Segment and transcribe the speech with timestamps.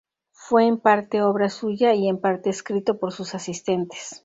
[0.31, 4.19] Fue en parte obra suya y en parte escrito por sus asistentes.